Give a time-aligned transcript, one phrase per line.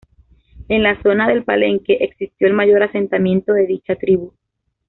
[0.67, 4.33] En la zona de Palenque existió el mayor asentamiento de dicha tribu.